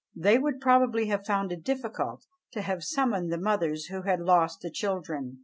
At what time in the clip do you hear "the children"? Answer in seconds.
4.61-5.39